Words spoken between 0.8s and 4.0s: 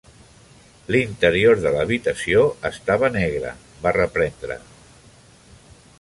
"L'interior de l'habitació estava negre", va